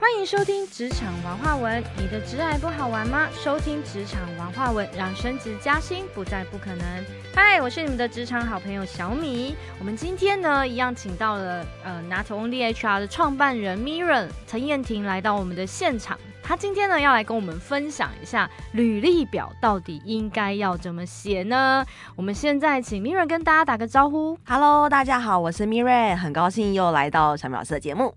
[0.00, 1.82] 欢迎收听职场文化文。
[1.96, 3.28] 你的职爱不好玩吗？
[3.32, 6.86] 收听职场文化文，让升职加薪不再不可能。
[7.34, 9.56] 嗨，我是你们的职场好朋友小米。
[9.80, 16.16] 我们今天呢，一样请到了呃，Not Only HR 的创办人 Mirren 陈燕婷来到我们的现场。
[16.44, 21.84] 他今天呢，要来跟我们分享一下履历表到底应该要怎么写呢？
[22.14, 24.38] 我们现在请 Mirren 跟大家打个招呼。
[24.46, 28.14] Hello，大家好，我是 Mirren，很高兴又来到小米老师的节目。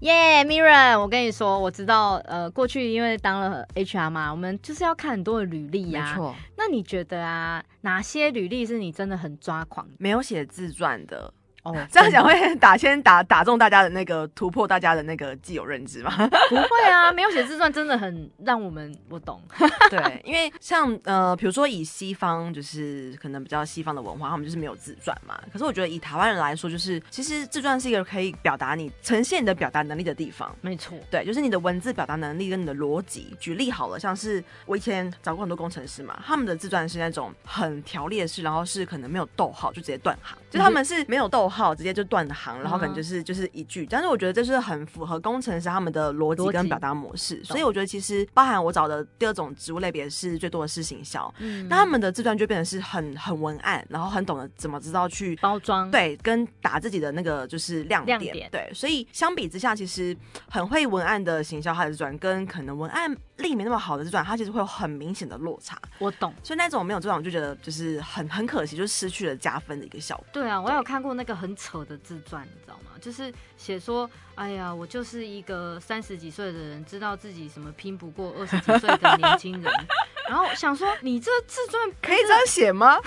[0.00, 9.88] 耶、，Mirren，我跟你说，我知道，呃，过去因为当了 HR 嘛，我们就是要看很多的履历呀、，错，那你觉得啊，哪些履历是你真的很抓狂？
[9.98, 11.32] 没有写自传的，
[11.66, 16.10] 哦， 这样讲会打先打打中大家的那个突破大家的那个既有认知吗？
[16.48, 19.42] 不会啊，没有写自传真的很让我们我懂。
[19.90, 25.38] 对，因为像呃，比如说以西方就是可能比较西方的文化，他们就是没有自传嘛。
[25.52, 30.54] 可是我觉得以台湾人来说，就是其实自传是一个可以表达你呈现你的表达能力的地方。
[30.60, 33.34] 没错，对，就是你的文字表达能力跟你的逻辑。
[33.40, 43.86] 举例好了，像是我以前找过很多工程师嘛，他们的自传是那种很条列式，然后是可能没有逗号就直接断行，就他们是没有逗号直接就断行，然后可能就是就是一句。
[43.88, 60.16] 但是我觉得这是很符合工程师他们的逻辑跟表达模式，所以我觉得其实包含我找的第二种职务类别是最多的是行销，嗯那他们的自传就变成是很很文案，然后很懂得怎么知道去包装，，对，跟打自己的那个就是亮点，对，所以相比之下，其实
[60.50, 65.78] 很会文案的行销他的自传，跟可能文案力没那么好的自传，它其实会有很明显的落差。
[65.98, 66.32] 我懂。
[66.42, 70.26] 所以那种没有这种，我就觉得就是很很可惜，就失去了加分的一个效果。
[70.32, 72.90] 对啊，我有看过那个很很扯的自传，你知道吗？
[73.00, 79.72] 就是写说，哎呀，我就是一个三十几岁的人，知道自己什么拼不过二十几岁的年轻人，
[80.28, 82.98] 然后想说，你这自传可以这样写吗？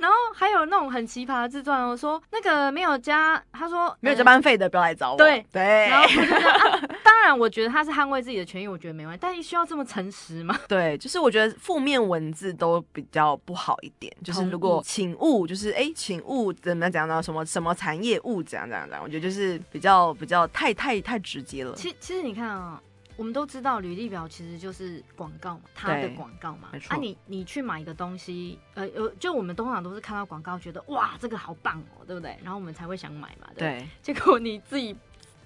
[0.00, 5.16] 然后还有那种很奇葩的自传哦，说那个没有加，他说没有加呃班费的不要来找我。
[5.18, 10.58] 对对，然后啊， 当然我觉得他是捍卫自己的权益，我觉得没关系，但是需要这么诚实吗？
[10.66, 14.10] 对，就是我觉得负面文字都比较不好一点。
[14.24, 17.22] 就是如果请勿，就是哎，请勿怎么讲呢？
[17.22, 19.02] 什么什么产业勿怎样怎样怎样？
[19.04, 21.74] 我觉得就是比较比较太太太直接了。
[21.74, 22.80] 其其实你看啊、
[23.20, 26.70] 我们都知道履历表其实就是广告嘛，它的广告嘛。
[26.88, 32.34] 啊你，你去买一个东西，呃呃，就我们通常都是看到广告，觉得哇这个好棒哦，对不对？
[32.42, 33.46] 然后我们才会想买嘛。
[33.54, 34.96] 对结果你自己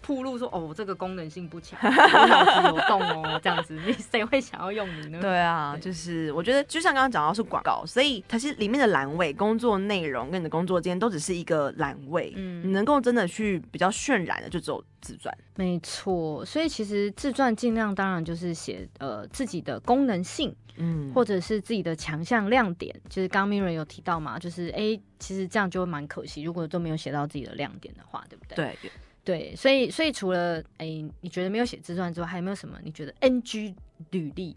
[0.05, 5.19] 铺路说哦，这个功能性不强，我脑子有洞哦，这样子，你 谁会想要用你呢？
[5.19, 15.35] 对啊，就是我觉得就像刚刚讲到是广告，所以它是里面的栏位、工作内容跟你的工作间都只是一个栏位，嗯你能够真的去比较渲染的就只有自传。
[15.57, 28.57] 没错，所以其实自传尽量当然就是写呃自己的功能性，嗯或者是自己的强项亮点，就是刚刚 Mirren 有提到嘛，就是哎、诶其实这样就会蛮可惜，如果都没有写到自己的亮点的话，对不对？
[28.57, 28.91] 对，
[29.25, 30.87] 对，所以所以除了哎、
[31.23, 33.75] 你觉得没有写自传之外，还有没有什么你觉得 NG
[34.11, 34.55] 履历？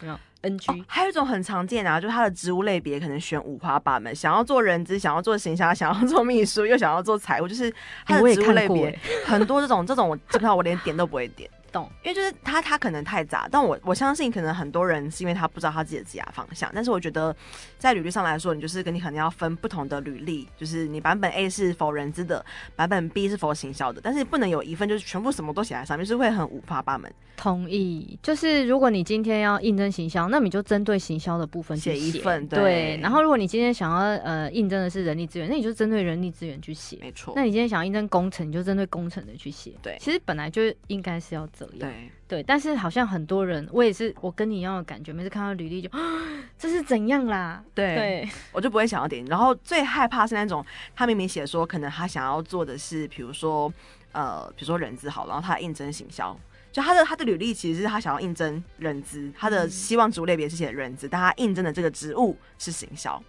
[0.00, 7.74] 没有 NG？、哦，还有一种很常见啊，就是他的职务类别可能选五花八门，想要做人资，想要做行销，想要做秘书，又想要做财务，就是
[8.06, 11.50] 他的职务类别诶很多这种，这种我基本上我连点都不会点。
[11.78, 11.90] 懂？
[12.02, 16.70] 因为就是他，他可能太杂，但我我相信可能很多人是因为他不知道他自己的职业方向。
[16.74, 17.34] 但是我觉得
[17.78, 22.44] 在履历上来说，你就是跟你可能要分不同的履历，就是你版本 A 是否人资的，
[22.76, 27.12] 版本 B 是否行销的，但是不能有一份就是全部什么都写在上面，就是会很五花八门。
[27.36, 36.98] 同意，就是如果你今天要应征行销，那你就针对行销的部分写一份对对然后如果你今天想要呃应征的是人力资源，那你就针对人力资源去写。
[37.00, 39.72] 没错，那你今天想要应征工程，你就针对工程的去写。
[39.80, 41.78] 对其实本来就应该是要这样。
[41.80, 45.88] 对对，但是好像很多人，我也是，我跟你一样的感觉，每次看到履历就，
[46.58, 47.62] 这是怎样啦？
[47.74, 49.24] 对对，我就不会想要点。
[49.26, 50.64] 然后最害怕是那种
[50.94, 53.72] 他明明写说可能他想要做的是，比如说
[54.12, 56.38] 呃，比如说人资好，然后他应征行销。
[56.70, 63.20] 就他的他的履历其实是他想要应征人资，他的希望职务类别是写人资，但他应征的这个职务是行销，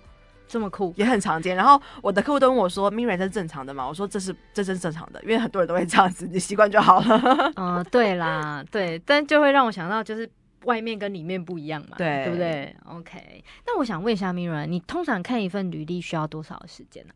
[0.50, 1.56] 这么酷，也很常见。
[1.56, 3.88] 然后我的客户都问我说 m i r a 这是正常的吗？
[3.88, 7.54] 我说这是这是正常的，因为很多人都会这样子， 你习惯就好了。
[7.56, 10.28] 嗯、对啦，对，但就会让我想到，就是
[10.66, 17.14] 外面跟里面不一样嘛，对对不对？OK，那我想问一下 Mira，你通常看一份履历需要多少的时间呢、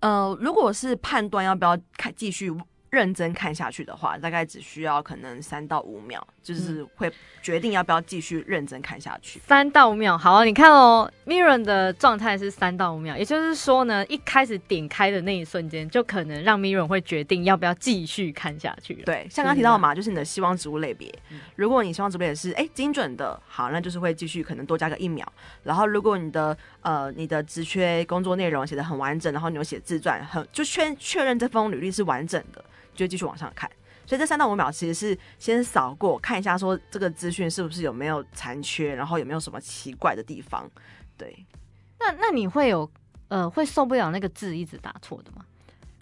[0.00, 2.50] 呃，如果是判断要不要看继续
[2.90, 7.12] 认真看下去的话，大概只需要可能三到五秒，就是会
[7.42, 9.40] 决定要不要继续认真看下去。
[9.46, 19.02] 三到五秒，好，你看哦，Mirren 的状态是三到五秒，也就是说呢，一开始点开的那一瞬间，就可能让 Mirren 会决定要不要继续看下去了。
[19.04, 21.40] 对，像刚刚提到的嘛，就是你的希望植物类别嗯。
[21.56, 25.30] 如果你希望植物类别是哎、精准的，好，那就是会继续可能多加个一秒。
[25.62, 32.64] 然后如果你的呃你的职缺工作内容写的很完整，然后你有写自传，很就确确认这封履历是完整的，
[32.98, 33.70] 就继续往上看。
[34.06, 40.66] 所以这三到五秒其实是先扫过看一下，说这个资讯是不是有没有残缺，然后有没有什么奇怪的地方。
[41.18, 41.44] 对，
[42.00, 42.90] 那那你会有
[43.28, 45.44] 呃会受不了那个字一直打错的吗？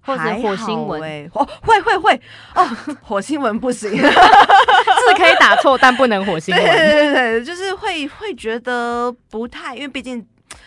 [0.03, 1.29] 或者火星文？
[1.35, 2.21] 哦，会会会
[2.55, 2.65] 哦，
[3.03, 3.99] 火星文不行， 字
[5.17, 6.63] 可以打错，但不能火星文。
[6.65, 10.25] 对对对，就是会会觉得不太，因为毕竟。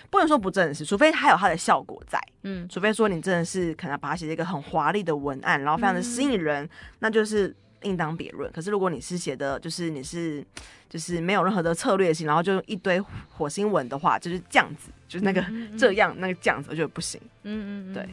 [0.09, 2.19] 不能说不正式，除非它有它的效果在。
[2.43, 6.67] 嗯，除非说你真的是可能把它写一个很华丽的文案，然后非常的吸引人，
[6.99, 8.51] 那就是另当别论。
[8.51, 10.45] 可是如果你是写的，就是你是
[10.89, 15.43] 就是没有任何的策略性，然后就一堆火星文的话，就是这样子，就是那个
[15.77, 17.19] 这样那个这样子，我觉得不行。
[17.43, 18.03] 嗯嗯，对。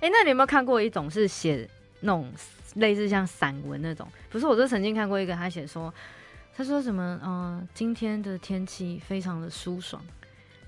[0.00, 1.68] 哎，那你有没有看过一种是写
[2.00, 2.30] 那种
[2.74, 4.06] 类似像散文那种？
[4.30, 5.92] 不是，我就曾经看过一个，他写说，
[6.56, 7.20] 他说什么？
[7.24, 10.04] 嗯，今天的天气非常的舒爽。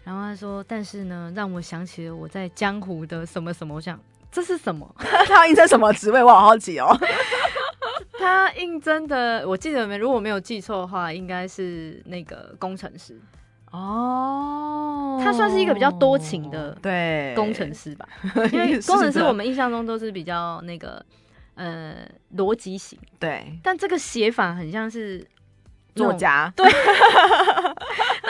[0.05, 3.75] 然后他说：“但是呢，让我想起了我在江湖的什么什么。
[3.75, 3.99] 我想
[4.33, 4.89] 这是什么？
[4.99, 6.23] 他要应征什么职位？
[6.23, 6.89] 我好好奇哦。
[8.19, 13.21] 他应征的，我记得没，如果没有记错的话，应该是那个工程师。
[13.71, 18.09] 哦，他算是一个比较多情的对工程师吧？
[18.53, 21.05] 因为工程师我们印象中都是比较那个
[21.55, 21.97] 呃
[22.37, 22.99] 逻辑型。
[23.21, 25.25] 对，但这个写法很像是。”
[25.95, 26.67] 作家对，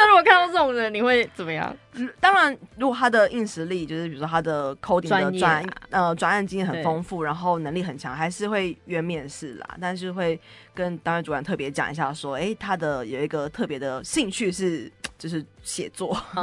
[0.04, 1.74] 那如果看到这种人，你会怎么样？
[2.18, 9.76] 当然，如果他的硬实力就是比如说他的 coding 的专呃专案经验很丰富，然后能力很强，还是会约面试啦。
[9.80, 10.38] 但是会
[10.74, 16.16] 跟单位主管特别讲一下，说哎，他的有一个特别的兴趣是 就是写作。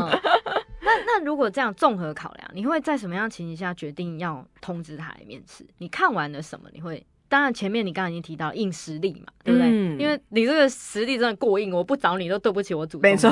[0.82, 5.66] 那那如果这样综合考量，你会在什么样情形下决定要通知他来面试？
[5.80, 6.70] 你看完了什么？
[6.72, 7.06] 你会？
[7.30, 9.70] 当然，前面你刚刚已经提到硬实力嘛，对不对？
[9.98, 13.00] 因为你这个实力真的过硬，我不找你都对不起我主。
[13.00, 13.30] 没错，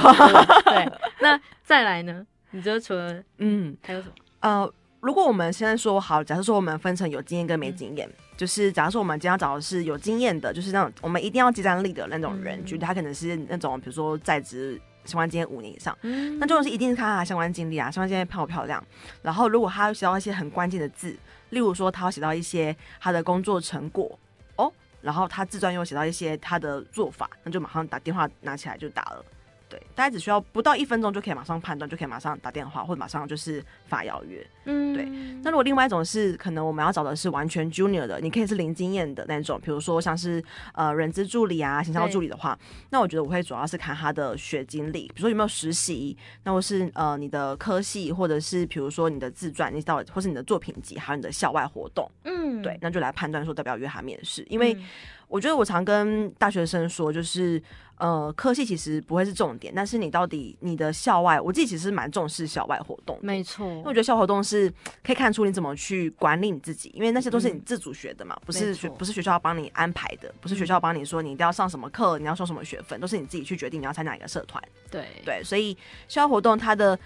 [0.66, 0.90] 对。
[1.20, 2.26] 那再来呢？
[2.52, 4.14] 你觉得除了嗯，还有什么？
[4.42, 4.72] 呃，
[5.02, 8.08] 如果我们现在说好，假设说我们分成有经验跟没经验，
[8.38, 18.84] 就是假如说我们今天要找的是有经验的，就是那种我们一定要接战力的那种人，觉得他可能是那种比如说在职相关经验五年以上，那这种是一定是看他相关经历啊，相关经验漂不漂亮。
[19.22, 21.18] 然后如果他写到一些很关键的字。
[21.52, 24.20] 例如说，他要写到一些他的工作成果
[24.58, 24.70] 哦，
[25.02, 29.24] 然后他自传又写到一些他的做法，那就马上打电话拿起来就打了。
[29.70, 34.46] 对，大家只需要不到一分钟就可以马上判断，就可以马上打电话或者马上就是发邀约。
[34.64, 35.06] 嗯，对。
[35.44, 40.44] 那如果另外一种是可能我们要找的是完全 junior 的，你可以是零经验的那种，比如说像是
[40.74, 42.58] 呃人资助理啊、行销助理的话，
[42.92, 52.10] 那我觉得我会主要是看他的学经历，比如说有没有实习，那或是呃你的科系，或者是比如说你的自传，你到或是你的作品集，还有你的校外活动。
[52.24, 54.78] 嗯，对，那就来判断说要不要约他面试，因为
[55.28, 57.62] 我觉得我常跟大学生说，就是。
[57.98, 63.18] 呃，科系其实不会是重点，但是你到底你的校外，我自己其实蛮重视校外活动。
[63.22, 64.72] 没错，因为我觉得校活动是
[65.04, 74.64] 可以看出你怎么去管理你自己，因为那些都是你自主学的嘛，不是学不是学校帮你安排的，不是学校帮你说你一定要上什么课，你要上什么学分，都是你自己去决定你要参加哪个社团。
[74.92, 75.76] 对对，所以
[76.08, 76.98] 校外活动它的。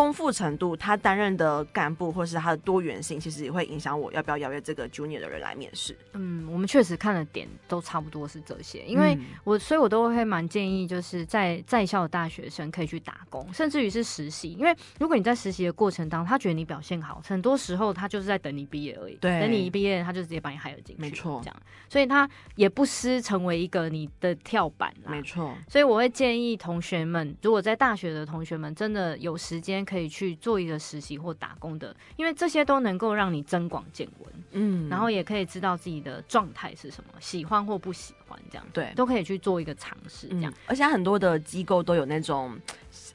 [0.00, 5.94] 丰富程度，他担任的干部或是他的多元性，其实也会影响我要不要邀约这个 junior 的人来面试。
[6.14, 9.14] 嗯，我们确实看的点都差不多是这些，因为
[9.44, 19.16] 我所以，我都会蛮建议，就是在在校的大学生可以去打工，甚至于是实习，因为如果你在实习的过程当中，他觉得你表现好，很多时候他就是在等你毕业而已。
[19.16, 21.02] 对，等你一毕业，他就直接把你害了进去。
[21.02, 21.56] 没错，这样，
[21.90, 22.26] 所以他
[22.56, 24.90] 也不失成为一个你的跳板。
[25.06, 30.60] 没错，所以我会建议同学们，如果在大学的同学们真的有时间可以去做。
[30.60, 40.52] 一个实习或打工的，因为这些都能够让你增广见闻，嗯，然后也可以知道自己的状态是什么，喜欢或不喜欢，这样对，都可以去做一个尝试，这样。
[40.66, 42.60] 而且很多的机构都有那种，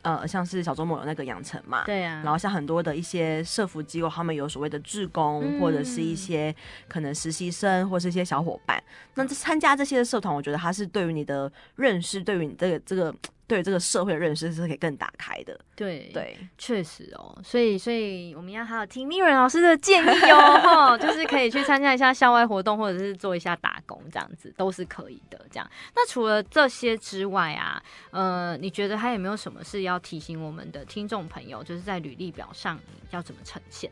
[0.01, 2.23] 呃，像是小周末有那个养成嘛，对啊。
[2.23, 6.55] 然后像很多的一些社服机构，他们有所谓的志工，或者是一些
[6.87, 8.83] 可能实习生，或是一些小伙伴。
[9.13, 13.13] 那参加这些社团，我觉得它是对于你的认识，对于你这个这个。
[13.47, 15.59] 对这个社会的认识是可以更打开的。
[15.75, 17.37] 对对，确实哦。
[17.43, 25.39] 所以，所以我们要好好听蜜润老师的建议哦， 哈，就是可以去参加一下校外活动，或者是做一下打工，这样子都是可以的。
[25.51, 32.79] 这样，那除了这些之外啊，呃，你觉得还有没有什么是要提醒我们的听众朋友，就是在履历表上
[33.11, 33.91] 要怎么呈现？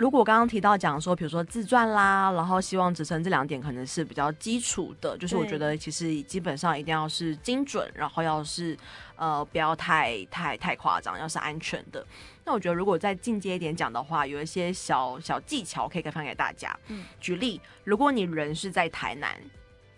[0.00, 8.74] 如果刚刚提到讲说，比如说自传啦，然后希望职称这两点可能是比较基础的，就是我觉得其实基本上一定要是精准，然后要是
[9.16, 12.02] 呃不要太太太夸张，要是安全的。
[12.46, 16.74] 那我觉得如果再进阶一点讲的话，有一些小小技巧可以分享给大家。
[16.86, 19.38] 嗯，举例，如果你人是在台南，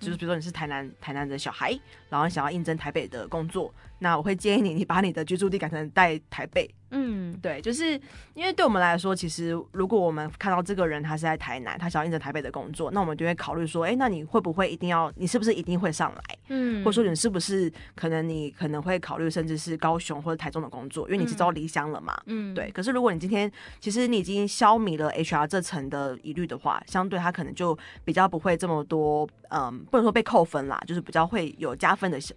[0.01, 1.79] 就是比如说你是台南台南的小孩，
[2.09, 6.69] 然后想要应征台北的工作，那我会建议你，你把你的居住地改成在台北。
[6.95, 7.99] 嗯，对，就是
[8.35, 16.39] 因为对我们来说，其实如果我们看到这个人他是在台南，他想要应征台北的工作，那我们就会考虑说，哎、那你会不会一定要，你是不是一定会上来？
[16.49, 22.15] 嗯，或者说你是不是可能你可能会考虑甚至是高雄或者台中的工作，因为你知道离乡了嘛。
[22.27, 32.35] 嗯，对，可是如果你今天其实你已经消弭了 HR 这层的疑虑的话，相对他可能就比较不会这么多，嗯，不能说被扣分啦，就是比较会有加分的效，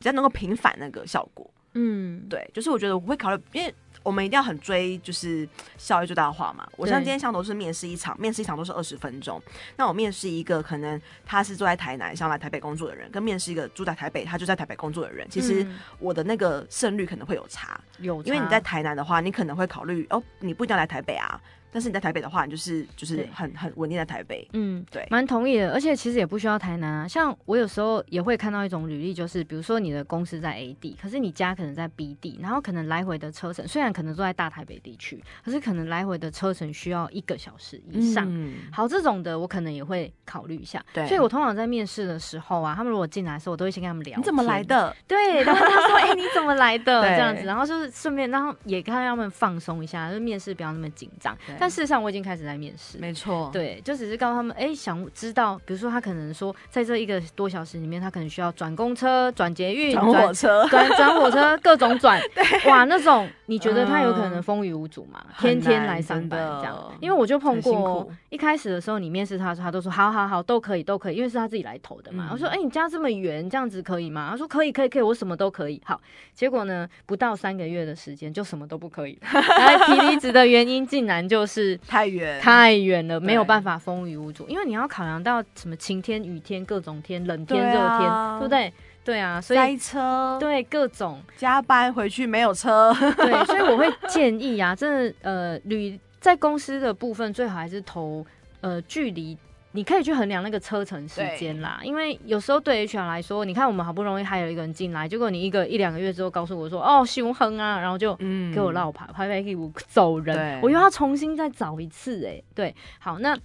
[0.00, 1.48] 比较能够平反那个效果。
[1.74, 6.66] 嗯，对，就是我觉得我会考虑，因为我们一定要很追，就是效益最大化嘛。
[6.76, 9.40] 我像今天像都是面试一场，面试一场都是二十分钟。
[9.76, 17.80] 那我面试一个可能他是住在台南想来台北工作的人，跟面试一个住在台北他就在台北工作的人，其实嗯我的那个胜率可能会有差。
[17.98, 21.40] 有，因为你在台南的话，你可能会考虑哦，你不一定要来台北啊。
[21.72, 24.46] 但是你在台北的话，你就是就是很很稳定在台北。
[24.52, 25.72] 嗯，对蛮同意的。
[25.72, 38.26] 而且其实也不需要台南啊，像我有时候也会看到一种履历，就是比如说你的公司在 A 地，可是你家可能在 B 地，然后可能来回的车程虽然可能都在大台北地区，可是可能来回的车程需要一个小时以上。
[38.28, 40.84] 嗯好，这种的我可能也会考虑一下。
[40.92, 44.16] 对所以我通常在面试的时候啊，他们如果进来的时候，我都会先跟他们聊。
[44.16, 44.62] 你怎么来？
[44.64, 44.94] 的？
[45.06, 51.56] 对，然后他说：“哎、你怎么来的？” 对这样子，然后就是顺便然后也看他们放松一下，就是面试不要那么紧张对。
[51.60, 52.98] 但事实上，我已经开始在面试。
[52.98, 60.66] 没错，对，就只是告诉他们，哎、想知道，比如说他可能说，在这一个多小时里面，他可能需要转公车、转捷运、转火车。
[60.68, 62.20] 转转火车，各种转。
[62.66, 65.24] 哇，那种你觉得他有可能风雨无阻吗？
[65.32, 66.92] 很天天来上班这样？
[67.00, 72.28] 因为我就碰过一开始的时候你面试他的时候，他都说好好好，都可以都可以，因为是他自己来投的嘛。
[72.28, 74.28] 嗯我说，哎、你家这么远，这样子可以吗？
[74.30, 75.80] 他说可以可以可以，我什么都可以。
[75.84, 76.00] 好，
[76.32, 79.40] 结果呢，不到三个月的时间就什么都不可以了。
[79.40, 81.49] 来提离职的原因竟然就是
[81.86, 88.38] 太远，太远了，没有办法风雨无阻，因为你要考量到什么晴天、雨天、各种天、冷天、对热天，啊。
[88.38, 88.72] 对不对？
[89.02, 91.20] 对啊，所以塞车，对各种。
[91.36, 98.24] 加班回去没有车，对， 所以我会建议啊，真的呃，旅在公司的部分最好还是投
[98.60, 99.36] 呃距离。
[99.72, 108.52] 你可以去衡量那个车程时间啦，因为有时候对 HR 来说，你看我们好不容易还有一个人进来，结果你一个一两个月之后告诉我说，哦，凶横啊，然后就嗯。
[108.52, 113.36] 给我绕牌，拍拍屁股走人，我又要重新再找一次、哎，对，好，那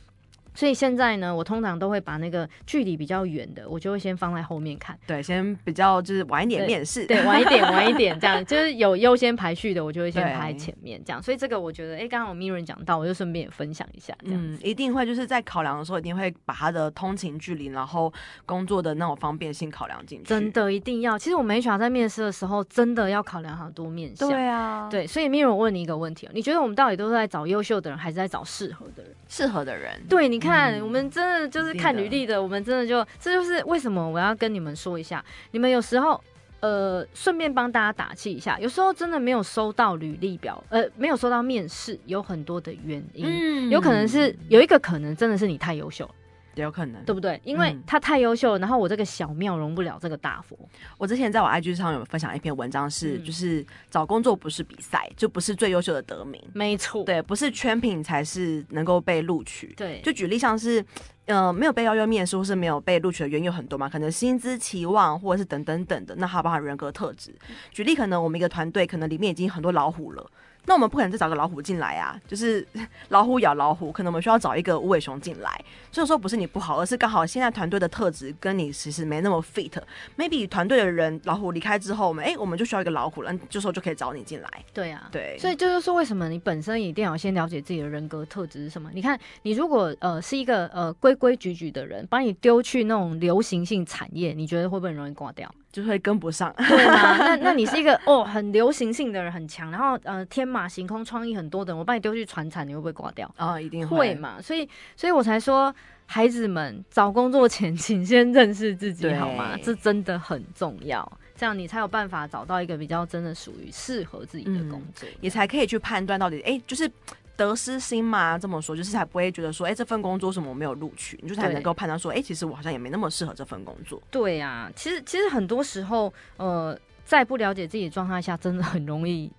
[0.56, 14.40] 所以现在呢，我通常都会把那个距离比较远的，我就会先放在后面看，对，先比较就是晚一点面试，对，晚一点，晚一点，这样就是有优先排序的，我就会先对排前面，这样，所以这个我觉得，哎、刚刚我 Mirren 讲到，我就顺便也分享一下，这样。
[14.42, 18.12] 嗯，一定会就是在考量的时候，一定会把他的通勤距离，然后
[18.46, 20.26] 工作的那种方便性考量进去。
[20.26, 24.30] 真的一定要，其实我们 HR 在面试的时候，真的要考量很多面向。
[24.30, 29.12] 对啊，，对，所以 Mirren 我问你一个问题哦，你觉得我们到底都是在找优秀的人，还是在找适合的人？
[29.28, 36.24] 适合的人，对，你看，嗯我们真的就是看履历的，我们真的就这就是为什么我要跟你们说一下，你们有时候。
[36.62, 46.16] 呃，顺便帮大家打气一下，有时候真的没有收到履历表，呃，没有收到面试，有很多的原因，嗯有可能是有一个可能真的是你太优秀了，
[46.64, 47.04] 有可能。
[47.06, 47.40] 对不对？
[47.44, 50.58] 因为嗯他太优秀了，然后我这个小庙容不了这个大佛，
[50.98, 59.74] 我之前在我 IG 上有分享一篇文章是，嗯就是找工作不是比赛，就不是最优秀的得名，没错，对，不是圈品才是能够被录取。
[59.78, 60.84] 对，就举例像是，
[61.26, 67.34] 呃，没有被邀约面试或是没有被录取的原因有很多嘛，可能薪资期望或者是等等等的，那还有包含人格特质。
[67.72, 70.26] 举例，可能我们一个团队可能里面已经很多老虎了。
[70.66, 72.66] 那我们不可能再找个老虎进来啊，就是
[73.10, 75.66] 老虎咬老虎，可能我们需要找一个无尾熊进来。
[75.92, 79.72] 所以说不是你不好，而是刚好现在团队的特质跟你其实没那么 fit。
[80.18, 84.50] maybe 团队的人老虎离开之后，我们哎、我们就需要一个老虎了，这时候就可以找你进来。
[84.74, 88.90] 对啊，对，所以这就是说，为什么你本身一定要先了解自己的人格特质是什么？
[88.94, 95.50] 你看，你如果呃是一个呃规规矩矩的人，把你丢去那种流行性产业，你觉得会不会很容易挂掉？
[95.76, 96.54] 就会跟不上。
[96.58, 97.18] 对吗？
[97.18, 103.30] 那那你是一个 哦很流行性的人，很强，然后呃天马行空、创意很多的人，我把你丢去传产，你会不会挂掉？
[103.36, 104.42] 啊、一定会嘛？
[104.42, 105.74] 所以所以我才说，
[106.06, 109.58] 孩子们找工作前，请先认识自己好吗？
[109.62, 115.10] 这真的很重要，这样你才有办法找到一个比较真的属于适合自己的工作。
[115.20, 116.90] 也才可以去判断到底，哎、就是
[117.38, 124.02] 得失心嘛，这么说，就是才不会觉得说，哎、这份工作什么我没有录取，你就才能够判断说，哎、其实我好像也没那么适合这份工作。
[124.10, 129.32] 对啊，其实其实很多时候，呃，在不了解自己的状态下，真的很容易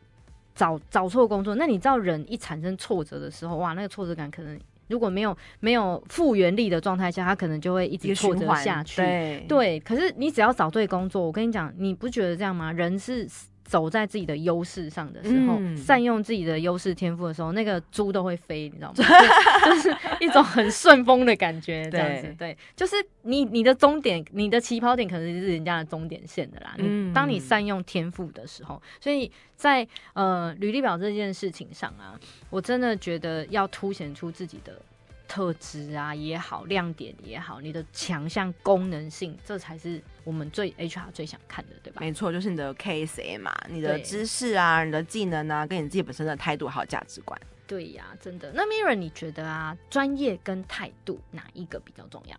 [0.54, 1.54] 找找错工作。
[1.54, 9.02] 那你知道，人一产生挫折的时候，哇，那个挫折感可能如果没有没有复原力的状态下，他可能就会一直挫折循环下去。
[9.02, 12.70] 对对，可是你只要找对工作，我跟你讲，你不觉得这样吗？
[12.70, 13.28] 人是
[13.66, 18.94] 走在自己的优势上的时候，嗯善用自己的优势天赋的时候，那个猪都会飞，你知道吗？
[19.64, 22.34] 就就是一种很顺风的感觉，这样子。
[22.38, 26.74] 对，就是你你的终点，你的起跑点可能是人家的终点线的啦。
[26.78, 32.18] 嗯，嗯当你善用天赋的时候，所以在呃履历表这件事情上啊，
[32.50, 34.80] 我真的觉得要凸显出自己的。
[35.28, 42.00] 特质啊也好，亮点也好，你的强项、功能性，这才是我们最 HR 最想看的，对吧？
[42.00, 47.40] 没错，就是你的 KSA 嘛，你的知识啊，你的技能啊，跟你自己本身的态度还有价值观。
[47.64, 48.50] 对呀，真的。
[48.52, 52.36] 那 Mirror，你觉得啊，专业跟态度哪一个比较重要？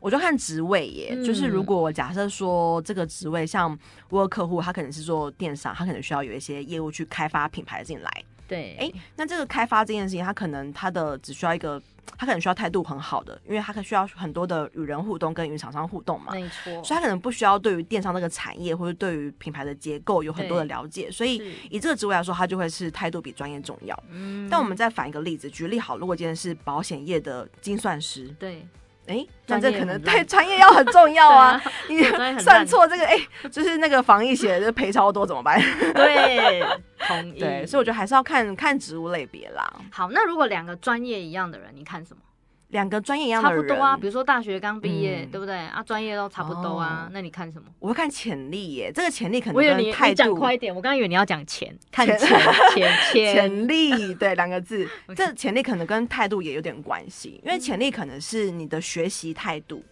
[0.00, 8.10] 我就看职位耶，嗯就是如果假设说这个职位像我有客户，他可能是做电商，他可能需要有一些业务去开发品牌进来。
[8.50, 11.80] 对，哎、那这个开发这件事情，他可能他的只需要一个，
[12.18, 16.32] 他可能需要态度很好的，因为他可需要很多的与人互动跟与厂商互动嘛。
[16.32, 21.40] 没错，所以他可能不需要对于电商这个产业或者对于品牌的结构有很多的了解，所以
[21.70, 23.96] 以这个职位来说，他就会是态度比专业重要。
[24.10, 28.66] 嗯但我们再反一个例子，举例好，如果今天是保险业的精算师，对
[29.06, 31.60] 哎、那这可能对专业要很重要啊。
[31.88, 32.02] 你
[32.38, 33.18] 算错这个，哎、
[33.50, 35.60] 就是那个防疫写的就赔超多怎么办？
[35.94, 36.64] 对，
[37.06, 37.38] 同意。
[37.40, 39.68] 对，所以我觉得还是要看看职务类别啦。
[39.90, 42.22] 好，那如果两个专业一样的人，你看什么？
[42.70, 45.30] 两个专业一样的人，差不多啊，比如说大学刚毕业，嗯。
[45.30, 45.56] 对不对？
[45.56, 47.10] 啊，专业都差不多啊，哦。
[47.12, 47.68] 那你看什么？
[47.78, 50.36] 我会看潜力耶，这个潜力可能我以为你跟态你讲度。
[50.36, 52.38] 快一点，我刚刚以为你要讲钱，看钱钱
[52.74, 54.88] 钱 钱，潜力对两个字。
[55.14, 59.84] 这潜力可能跟态度也有点关系，因为潜力可能是你的学习态度，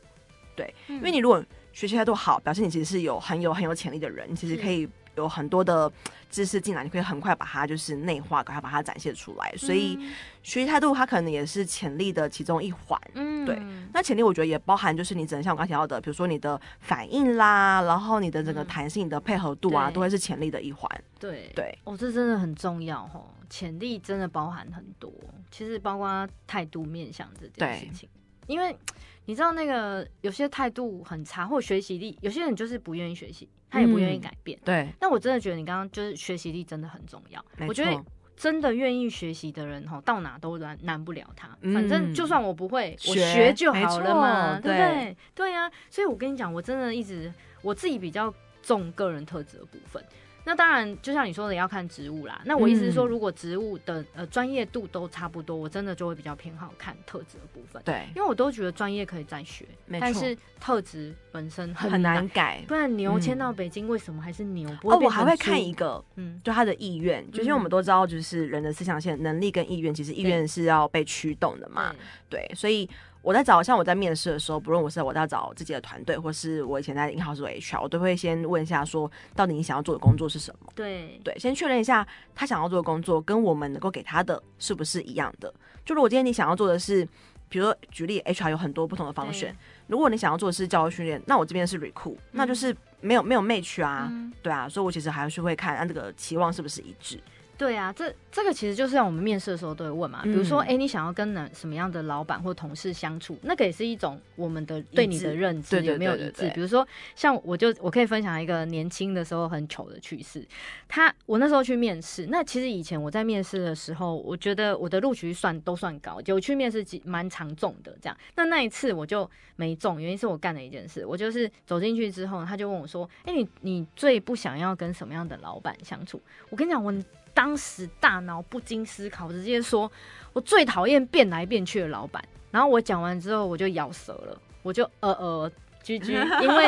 [0.57, 0.97] 对，嗯。
[0.97, 4.89] 因为你如果学习态度好，表示你其实是有很有很有潜力的人，你其实可以
[5.19, 5.91] 有很多的
[6.31, 9.53] 知识进来，你可以很快把它就是内化，赶快把它展现出来。
[9.57, 9.99] 所以
[10.43, 12.99] 学习态度它可能也是潜力的其中一环。
[13.15, 13.61] 嗯，对。
[13.93, 18.67] 那潜力我觉得也包含就是你只能像我刚提到的，比如说你的反应啦，然后你的整个嗯。
[18.69, 20.89] 弹性、你的配合度啊，都会是潜力的一环。
[21.19, 21.51] 对。
[21.55, 25.13] 对，哦，这真的很重要哦，潜力真的包含很多，
[25.51, 28.09] 其实包括态度面向这件事情，
[28.47, 28.77] 因为
[29.25, 34.59] 你知道那个有些态度很差，或学习力，有些人就是不愿意学习，他也不愿意嗯改变。
[34.65, 38.05] 对，但我真的觉得你刚刚就是学习力真的很重要，我觉得
[38.37, 41.49] 真的愿意学习的人哈，到哪都难难不了他。
[41.61, 45.17] 嗯反正就算我不会，我学学就好了嘛，对不对？
[45.35, 50.03] 对呀、所以我跟你讲，我真的一直我自己比较重个人特质的部分。
[50.49, 52.41] 那当然，就像你说的，要看职务啦。
[52.47, 62.29] 那我意思是说，嗯如果职务的呃专业度都差不多，我真的就会比较偏好看特质的部分，对，因为我都觉得专业可以再学，没错但是特质本身很很难难。
[62.31, 62.65] 改。
[62.67, 64.71] 不然牛迁嗯到北京，为什么还是牛？
[64.81, 71.95] 不哦，我还会看一个，嗯，就他的意愿，就是因为我们都知道，就是人的思想线、能力跟意愿，其实意愿是要被驱动的嘛。
[72.31, 72.89] 对对，所以
[73.21, 80.73] 我在找，像我在面试的时候，不论我是我在找自己的团队，或是我以前在银行做 HR，我都会先问一下说，到底你想要做的工作是什么？
[80.75, 85.53] 对对，先确认一下他想要做的工作跟我们能够给他的是不是一样的。
[85.85, 87.07] 就如果今天你想要做的是，
[87.49, 89.55] 比如说举例，HR 有很多不同的方选，
[89.89, 97.21] 如果你想要做的是教育训练，那我这边是 recruit，、那就是没有没有 match 啊，嗯对啊，所以我其实还是会看按这个期望是不是一致。
[97.59, 106.49] 对啊，这这个其实就是让我们面试的时候都会问嘛，比如说，嗯哎、你想要跟哪什么样的老板或同事相处，那个也是一种我们的对你的认知有没有一致。
[106.55, 110.47] 比如说，像我就我可以分享一个年轻的时候很糗的趣事，
[110.87, 118.17] 他我那时候去面试，那其实以前我在面试的时候，我觉得我的录取率算都算高，就去面试几蛮常中的这样。
[118.37, 126.95] 那那一次我就没中，原因是我干了一件事，我就是走进去之后，他就问我说：“哎、你你最不想要跟什么样的老板相处？”我跟你讲，我
[127.39, 129.89] 当时大脑不经思考，直接说
[130.33, 132.21] 我最讨厌变来变去的老板。
[132.51, 135.53] 然后我讲完之后，我就咬舌了，我就呃呃。
[135.81, 136.67] 居居， 因为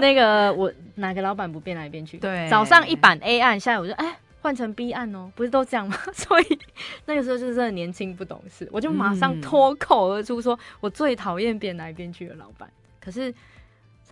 [0.00, 2.16] 那个我哪个老板不变来变去？
[2.16, 5.94] 对早上一版 A 案，下午我就哎换成 B 案哦，不是都这样吗？
[6.14, 6.58] 所以
[7.04, 12.70] 那个时候就是真的年轻不懂事，我就马上嗯脱口而出说，我最讨厌变来变去的老板。
[12.98, 13.34] 可是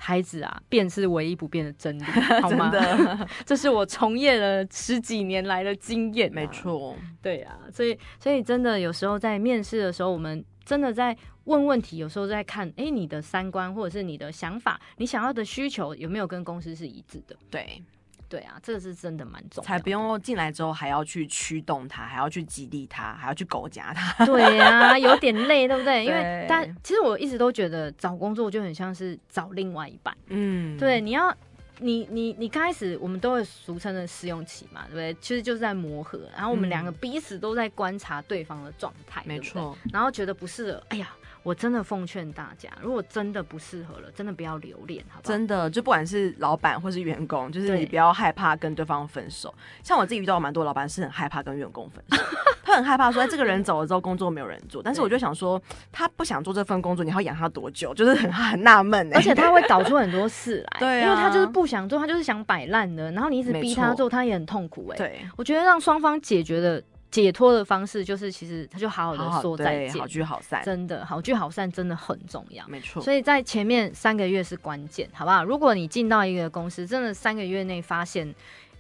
[0.02, 2.02] 孩子啊，变是唯一不变的真理，
[2.40, 2.72] 好吗？
[3.44, 17.36] 这是我从业了十几年来的经验、没，错，对啊，所以所以真的有时候在面试的时候，我们真的在问问题，有时候在看，哎、你的三观或者是你的想法，你想要的需求有没有跟公司是一致的？
[17.50, 17.82] 对，
[18.30, 24.24] 对啊，这个是真的蛮重要的，才不用进来之后还要去驱动他，还要去激励他，还要去狗夹他。
[24.24, 26.06] 对啊、有点累，对不对？
[26.06, 31.36] 因为对但其实我一直都觉得找工作就很像是找另外一半，嗯，对，你要。
[31.82, 35.14] 你你你刚开始我们都会俗称的试用期嘛，对不对？
[35.18, 39.40] 其实就是在磨合，然后我们嗯两个彼此都在观察对方的状态，没。
[39.40, 41.08] 错，然后觉得不是了，哎呀，
[41.42, 45.32] 我真的奉劝大家，如果真的不适合了，真的不要留恋，好不好？
[45.32, 49.52] 真的，就不管是老板或是员工，就是你不要害怕跟对方分手。
[49.82, 52.22] 像我自己遇到蛮多老板是很害怕跟员工分手，
[52.62, 54.82] 他很害怕说，哎，这个人走了之后工作没有人做。
[54.82, 57.92] 但是我就想说，他不想做这份工作，你还要养他多久？
[57.94, 59.16] 就是很很纳闷哎。
[59.16, 72.66] 而且他会搞出很多事来， 对啊因为他就是不想做，他就是想摆烂的，然后你一直逼他做，他也很痛苦哎、对，我觉得让双方解决的解脱的方式，就是其实他就好好的说再见对好，聚好散，真的好聚好散真的很重要。
[72.68, 73.02] 没错。
[73.02, 75.44] 所以在前面三个月是关键，好不好？
[75.44, 78.32] 如果你进到一个公司，真的三个月内发现，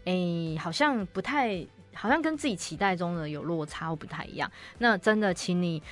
[0.04, 0.14] 哎、
[0.60, 5.82] 好像不太，好像跟自己期待中的有落差或不太一样，那真的请你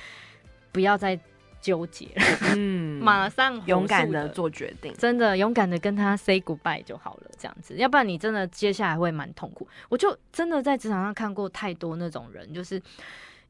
[0.71, 1.19] 不要再
[1.61, 2.07] 纠结，
[2.55, 4.93] 嗯马上勇敢的做决定。
[4.97, 9.67] 真的勇敢的跟他 say goodbye 就好了，这样子，要不然你真的接下来会蛮痛苦。
[9.89, 12.81] 我就真的在职场上看过太多那种人，就是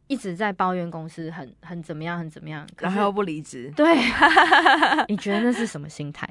[0.08, 3.96] 一直在抱怨公司很很怎么样，很怎么样，然后又不离职，对，
[5.08, 6.28] 你觉得那是什么心态？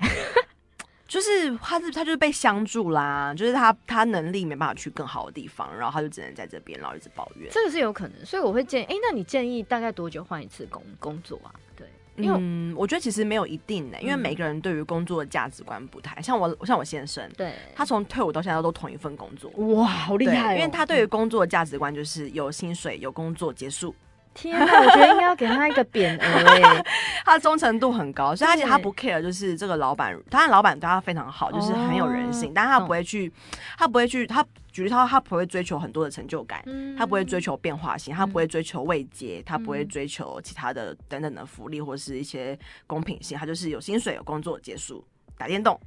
[1.09, 7.51] 就是他是他就是被相助啦，就是他他能力没办法去更好的地方，然后他就只能在这边，然后一直抱怨。
[7.51, 11.51] 这个是有可能，所以我会建议，哎、那你建议大概多久换一次工工作啊？
[11.75, 20.59] 对，因为、嗯，我觉得其实没有一定的、因为嗯每个人对于工作的价值观不太像我，像我先生，对他从退伍到现在都同一份工作，哇，好厉害、哦！
[20.59, 23.94] 因为他对于工作的价值观就是有薪水、有工作结束，
[24.40, 26.85] 天哪，我觉得应该要给他一个匾额哎，
[27.27, 33.33] 他的忠诚度很高，所以他其实他不 care，就是这个老板，他的老板对他非常好，就是很有人性，哦但他不会去，
[33.77, 36.62] 他不会去，他举例他他不会追求很多的成就感。
[36.66, 36.96] 嗯。
[36.96, 39.88] 他不会追求变化性，他不会追求位阶，他不会嗯。
[39.88, 45.05] 追求其他的等等的福利或是一些公平性，他就是有薪水、有工作结束，
[45.38, 45.79] 打电动。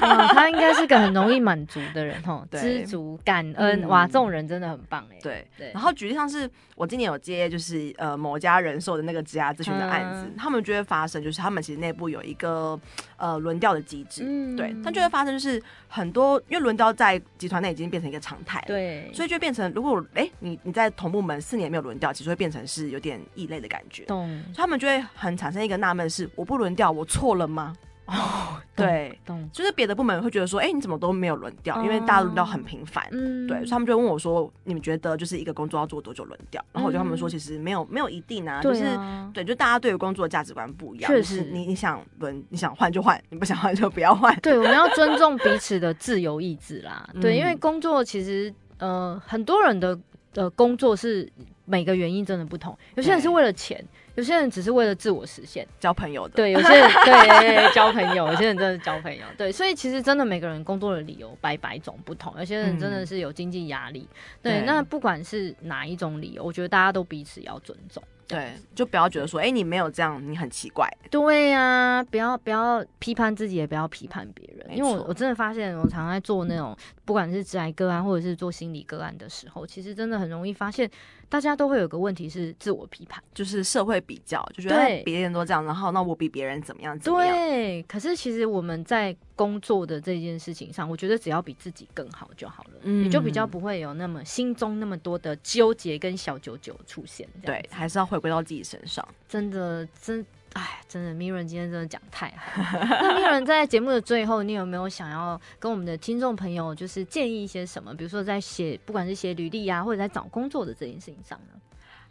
[0.00, 2.60] 哇， 他应该是个很容易满足的人 吼，对。
[2.60, 3.88] 知足感恩，嗯。
[3.88, 5.18] 哇，这种人真的很棒哎。
[5.22, 10.34] 对，对，然后举例像是我今年有接就是呃某家人寿的那个职涯咨询的案子，嗯。
[10.36, 12.78] 他们就会发生就是他们其实内部有一个
[13.16, 14.56] 呃轮调的机制，嗯。
[14.56, 18.66] 对，但就会发生就是很多因为轮调在集团内已经变成一个常态了。
[18.66, 27.76] 对，所以就变成，如果哎、你你在同部门四年没有轮调，其实会变成是有点异类的感觉，以他们就会很产生一个纳闷是：我不轮调，我错了吗？
[28.10, 29.16] 哦，对，
[29.52, 31.80] 就是别的部门会觉得说，哎、你怎么都没有轮调？
[31.84, 41.10] 因为大家轮调很频繁，嗯对，所以他们就会问我说：“你们觉得就是一个工作要做多久轮调？”然后我就跟他们说，嗯其实没有没有一定啊，就对是啊，对，就大家对于工作的价值观不一样。
[41.10, 44.34] 确就是你你想轮，你想换就换，你不想换就不要换。
[44.40, 47.08] 对，我们要尊重彼此的自由意志啦。
[47.20, 49.98] 对，因为嗯工作其实呃，很多人的
[50.34, 51.30] 呃工作是
[51.66, 55.66] 每个原因真的不同，有些人是对为了钱，有些人只是为了自我实现。
[55.78, 59.24] 交朋友的，对，有些人对交朋友，有些人真的是交朋友。
[59.36, 64.08] 对，所以其实真的每个人工作的理由百百种不同，有些人真的嗯是有经济压力。
[64.42, 68.02] 对，对那不管是哪一种理由，我觉得大家都彼此要尊重。
[68.26, 70.88] 对，就不要觉得说，哎、你没有这样，你很奇怪。
[71.10, 74.76] 对呀、不要不要批判自己，也不要批判别人。
[74.76, 80.88] 因为我我真的发现，我常常在做那种不管是致癌个案，或者是做心理个案的时候，其实真的很容易发现，
[81.30, 83.22] 大家都会有个问题是自我批判。
[83.32, 87.34] 就是社会比较，就觉得别人都这样，然后那我比别人怎么样怎么样？
[87.34, 97.26] 对，可是其实我们在工作的这件事情上，我觉得只要比自己更好就好了，嗯你就比较不会有那么心中那么多的纠结跟小九九出现。
[97.42, 99.06] 对，还是要回归到自己身上。
[99.28, 100.26] 真的真。
[100.54, 102.88] 哎，真的 Miren 今天真的讲太好了。
[103.00, 107.94] 那 Miren 在节目的最后，你有没有想要跟我们的听众朋友，就是建议一些什么？
[107.94, 111.60] 比如说在写，不管是写履历啊，或者在找工作的这件事情上呢？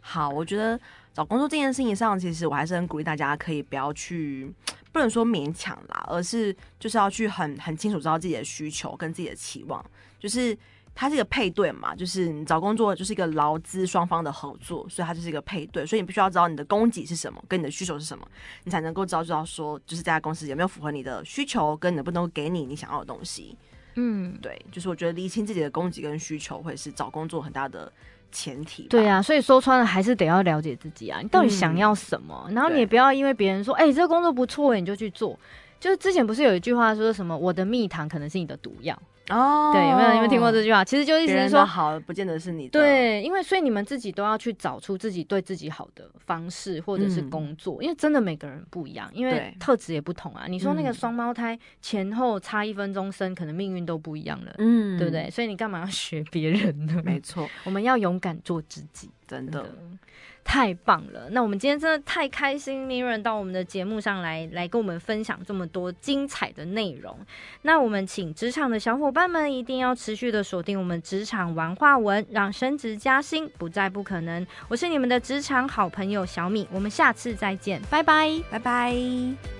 [0.00, 0.80] 好，我觉得
[1.12, 4.50] 找工作这件事情上，其实我还是很鼓励大家可以不要去，
[4.90, 9.84] 不能说勉强啦，而是就是要去很很清楚知道自己的需求跟自己的期望，
[10.18, 10.56] 就是。
[10.94, 18.26] 它是一个配对嘛，就是你找工作就是一个劳资双方的合作，所以它就是一个配对，所以你必须要知道你的供给是什么，跟你的需求是什么，
[18.64, 23.56] 你才能够知道知道说，就是这家公司有没有符合你的需求，跟能不能够给你你想要的东西。
[23.94, 27.90] 嗯，对，就是我觉得厘清自己的供给跟需求，会是找工作很大的
[28.30, 28.84] 前提。
[28.84, 32.48] 对啊，所以说穿了还是得要了解自己啊，你到底想要什么？
[32.52, 35.38] 然后你也不要因为别人说，哎、这个工作不错，你就去做。
[35.80, 38.96] 就是之前不是有一句话说什么，我的蜜糖可能是你的毒药，
[39.30, 40.84] 哦，对，有没有有没有听过这句话？
[40.84, 50.46] 其实就意思是说，好，不见得是你的。，对，因为所以你们自己都要去找出自己对自己好的方式或者是嗯工作，因为真的每个人不一样，因为特质也不同啊。
[50.48, 55.30] 你说那个嗯双胞胎前后差一分钟生，可能命运都不一样了，嗯对不对？？
[55.30, 57.00] 所以你干嘛要学别人呢？
[57.04, 59.10] 没错， 我们要勇敢做自己。
[59.28, 59.70] 真的真的。
[60.42, 61.28] 太棒了！
[61.30, 67.16] 那我们今天真的太开心，Mirren 到我们的节目上来，来跟我们分享这么多精彩的内容。
[67.62, 74.44] 那我们请职场的小伙伴们一定要持续的锁定我们职场文化文，让升职加薪不再不可能。
[74.68, 79.59] 我是你们的职场好朋友小米，我们下次再见，拜拜，拜拜。